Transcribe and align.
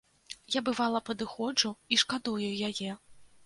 Я, 0.55 0.63
бывала, 0.69 1.03
падыходжу 1.11 1.73
і 1.95 2.03
шкадую 2.07 2.51
яе. 2.69 2.91